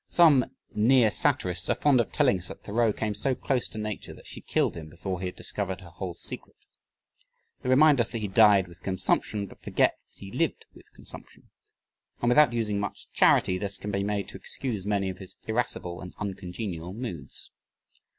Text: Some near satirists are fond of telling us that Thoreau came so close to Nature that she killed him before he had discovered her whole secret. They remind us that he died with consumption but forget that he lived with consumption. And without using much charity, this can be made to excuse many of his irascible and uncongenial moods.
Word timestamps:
Some 0.09 0.45
near 0.73 1.11
satirists 1.11 1.69
are 1.69 1.75
fond 1.75 1.99
of 2.01 2.11
telling 2.11 2.39
us 2.39 2.47
that 2.47 2.63
Thoreau 2.63 2.91
came 2.91 3.13
so 3.13 3.35
close 3.35 3.67
to 3.67 3.77
Nature 3.77 4.15
that 4.15 4.25
she 4.25 4.41
killed 4.41 4.75
him 4.75 4.89
before 4.89 5.19
he 5.19 5.27
had 5.27 5.35
discovered 5.35 5.81
her 5.81 5.91
whole 5.91 6.15
secret. 6.15 6.55
They 7.61 7.69
remind 7.69 8.01
us 8.01 8.09
that 8.09 8.17
he 8.17 8.27
died 8.27 8.67
with 8.67 8.81
consumption 8.81 9.45
but 9.45 9.61
forget 9.61 9.95
that 10.09 10.17
he 10.17 10.31
lived 10.31 10.65
with 10.73 10.91
consumption. 10.95 11.51
And 12.19 12.29
without 12.29 12.51
using 12.51 12.79
much 12.79 13.11
charity, 13.11 13.59
this 13.59 13.77
can 13.77 13.91
be 13.91 14.03
made 14.03 14.27
to 14.29 14.37
excuse 14.37 14.87
many 14.87 15.07
of 15.11 15.19
his 15.19 15.37
irascible 15.45 16.01
and 16.01 16.15
uncongenial 16.17 16.93
moods. 16.93 17.51